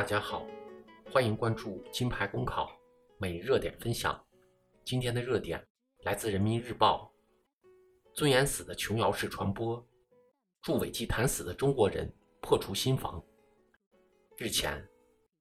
[0.00, 0.46] 大家好，
[1.12, 2.74] 欢迎关注金牌公考
[3.18, 4.18] 每日热点分享。
[4.82, 5.62] 今天的热点
[6.04, 7.12] 来自人民日报：
[8.14, 9.86] 尊严死的琼瑶式传播，
[10.62, 12.10] 助违纪谈死的中国人
[12.40, 13.22] 破除心防。
[14.38, 14.82] 日前，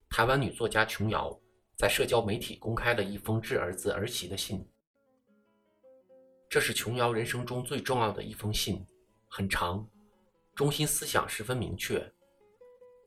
[0.10, 1.34] 台湾女作家琼瑶
[1.78, 4.70] 在社交媒体公开了一封致儿子儿媳的信。
[6.50, 8.86] 这是琼瑶人生中最重要的一封信，
[9.30, 9.90] 很长，
[10.54, 11.98] 中心思想十分明确。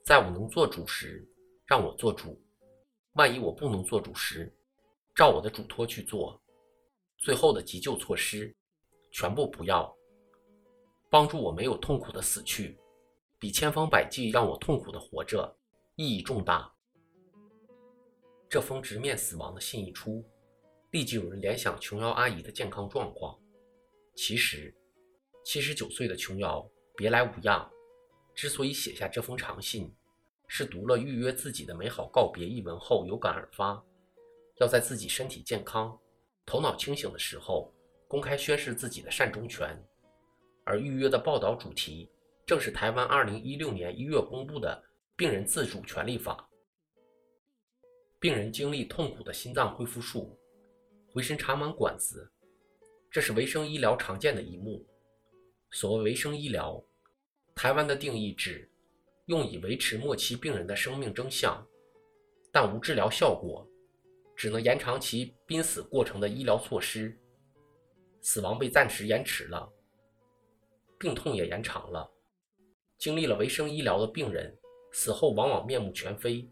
[0.03, 1.29] 在我能做主时，
[1.67, 2.37] 让我做主；
[3.15, 4.53] 万一我不能做主时，
[5.15, 6.41] 照我的嘱托去做。
[7.19, 8.55] 最后的急救措施，
[9.11, 9.95] 全部不要。
[11.09, 12.79] 帮助我没有痛苦的死去，
[13.39, 15.57] 比千方百计让我痛苦的活着
[15.97, 16.73] 意义重大。
[18.49, 20.25] 这封直面死亡的信一出，
[20.91, 23.39] 立即有人联想琼瑶阿姨的健康状况。
[24.15, 24.75] 其实，
[25.45, 27.71] 七十九岁的琼瑶别来无恙。
[28.35, 29.95] 之所以写下这封长信，
[30.55, 33.83] 是读了预约自己的美好告别一文后有感而发，
[34.61, 35.99] 要在自己身体健康、
[36.45, 37.73] 头脑清醒的时候
[38.07, 39.83] 公开宣示自己的善终权。
[40.67, 42.07] 而预约的报道主题
[42.45, 44.79] 正是台湾二零一六年一月公布的
[45.17, 46.47] 《病人自主权利法》。
[48.21, 50.39] 病人经历痛苦的心脏恢复术，
[51.11, 52.31] 浑身插满管子，
[53.11, 54.87] 这是维生医疗常见的一幕。
[55.71, 56.79] 所谓维生医疗。
[57.55, 58.71] 台湾的定义指
[59.27, 61.65] 用以维持末期病人的生命征象，
[62.51, 63.67] 但无治疗效果，
[64.35, 67.17] 只能延长其濒死过程的医疗措施。
[68.21, 69.69] 死亡被暂时延迟了，
[70.99, 72.09] 病痛也延长了。
[72.99, 74.57] 经历了维生医疗的病人
[74.93, 76.49] 死后往往面目全非。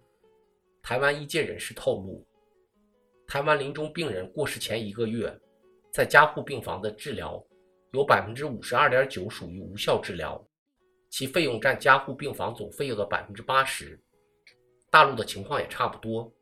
[0.83, 2.27] 台湾医界人士透露，
[3.27, 5.33] 台湾临终病人过世前一个月，
[5.93, 7.41] 在加护病房的治疗
[7.93, 10.45] 有百分之五十二点九属于无效治疗。
[11.11, 14.01] 其费用占加护病房总费用的百分之八十，
[14.91, 16.33] 大陆的情况也差不多。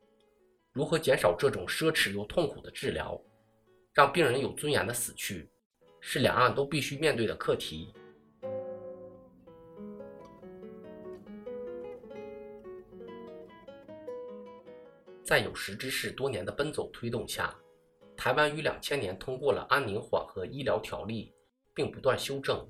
[0.72, 3.20] 如何减少这种奢侈又痛苦的治疗，
[3.94, 5.50] 让病人有尊严的死去，
[6.00, 7.92] 是两岸都必须面对的课题。
[15.24, 17.54] 在有识之士多年的奔走推动下，
[18.16, 21.32] 台湾于两千年通过了《安宁缓和医疗条例》，
[21.74, 22.66] 并不断修正。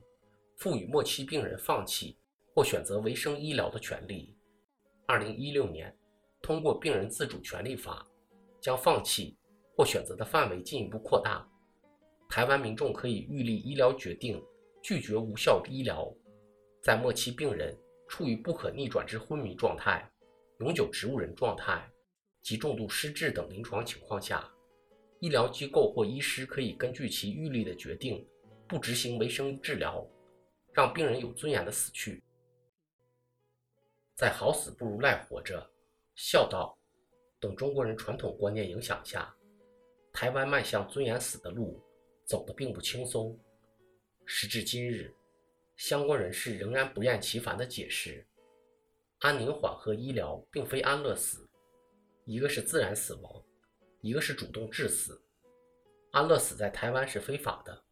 [0.58, 2.18] 赋予末期病人放弃
[2.52, 4.36] 或选择维生医疗的权利。
[5.06, 5.96] 二零一六年，
[6.42, 8.04] 通过《病人自主权利法》，
[8.60, 9.38] 将放弃
[9.76, 11.48] 或选择的范围进一步扩大。
[12.28, 14.42] 台湾民众可以预立医疗决定，
[14.82, 16.12] 拒绝无效医疗。
[16.82, 17.72] 在末期病人
[18.08, 20.10] 处于不可逆转之昏迷状态、
[20.58, 21.88] 永久植物人状态
[22.42, 24.52] 及重度失智等临床情况下，
[25.20, 28.26] 医疗机构或医师可以根据其预立的决定，
[28.66, 30.04] 不执行维生治疗。
[30.72, 32.22] 让病人有尊严的死去，
[34.14, 35.68] 在“好死不如赖活着”、
[36.14, 36.78] 孝道
[37.40, 39.34] 等中国人传统观念影响下，
[40.12, 41.82] 台湾迈向尊严死的路
[42.24, 43.38] 走得并不轻松。
[44.24, 45.14] 时至今日，
[45.76, 48.26] 相关人士仍然不厌其烦地解释：
[49.20, 51.48] 安宁缓和医疗并非安乐死，
[52.24, 53.44] 一个是自然死亡，
[54.00, 55.20] 一个是主动致死。
[56.12, 57.84] 安乐死在台湾是非法的。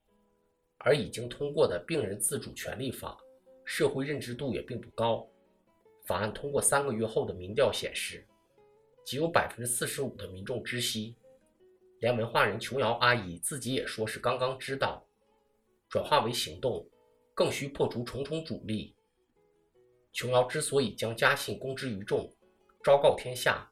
[0.79, 3.19] 而已经通过的《病人自主权利法》，
[3.65, 5.29] 社会认知度也并不高。
[6.05, 8.25] 法案通过三个月后的民调显示，
[9.05, 11.17] 仅有百分之四十五的民众知悉，
[11.99, 15.05] 连文化人琼瑶阿姨自己也说是刚刚知道。
[15.89, 16.85] 转化为行动，
[17.35, 18.95] 更需破除重重阻力。
[20.13, 22.33] 琼瑶之所以将家信公之于众，
[22.83, 23.71] 昭告天下，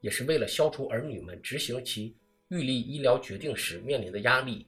[0.00, 2.16] 也是为了消除儿女们执行其
[2.48, 4.66] 预立医疗决定时面临的压力。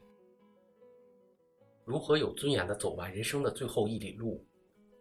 [1.91, 4.47] 如何有尊严地走完人生的最后一里路，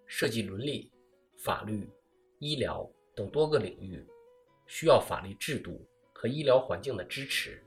[0.07, 0.91] 涉及伦理、
[1.37, 1.87] 法律、
[2.39, 4.03] 医疗等多个领域，
[4.65, 7.63] 需要法律制度和医疗环境的支持，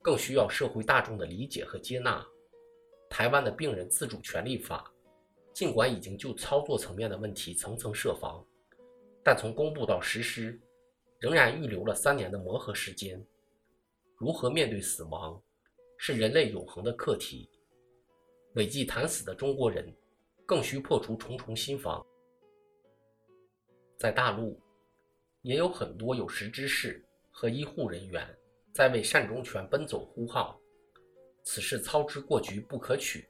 [0.00, 2.26] 更需要社会大众的理解和接纳。
[3.10, 4.90] 台湾的病人自主权利法，
[5.52, 8.42] 尽管已经就操作层面的问题层层设防，
[9.22, 10.58] 但从公布到实施，
[11.18, 13.22] 仍然预留了三年的磨合时间。
[14.16, 15.38] 如何面对死亡，
[15.98, 17.46] 是人类永恒的课题。
[18.54, 19.94] 违纪谈死的中国人，
[20.46, 22.04] 更需破除重重心防。
[23.96, 24.60] 在大陆，
[25.42, 28.38] 也有很多有识之士和医护人员
[28.72, 30.60] 在为善终权奔走呼号。
[31.44, 33.28] 此事操之过急不可取，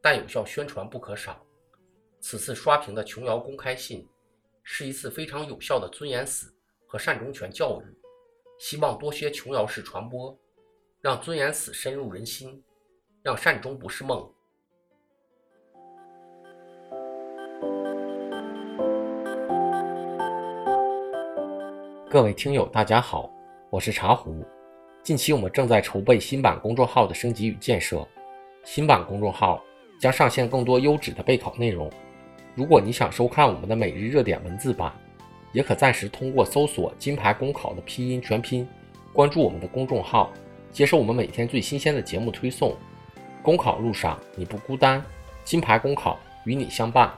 [0.00, 1.44] 但有效宣传不可少。
[2.20, 4.08] 此次刷屏的琼瑶公开信，
[4.62, 6.54] 是一次非常有效的尊严死
[6.86, 7.84] 和善终权教育。
[8.58, 10.38] 希望多些琼瑶式传播，
[11.00, 12.62] 让尊严死深入人心，
[13.24, 14.22] 让善终不是梦。
[22.10, 23.30] 各位听友，大家好，
[23.70, 24.44] 我是茶壶。
[25.02, 28.06] 近期我们正在筹备新版公众号的升级与建设，
[28.62, 29.64] 新版公众号
[29.98, 31.90] 将上线更多优质的备考内容。
[32.54, 34.92] 如果你想收看我们的每日热点文字版，
[35.50, 38.68] 也可暂时通过搜索“金牌公考”的拼音全拼，
[39.14, 40.30] 关注我们的公众号，
[40.70, 42.76] 接受我们每天最新鲜的节目推送。
[43.44, 45.04] 公考路上你不孤单，
[45.44, 47.12] 金牌公考与你相伴。